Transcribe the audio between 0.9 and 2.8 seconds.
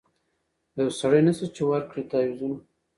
سړی نسته چي ورکړي تعویذونه